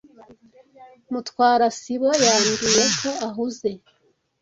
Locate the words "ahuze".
3.27-3.69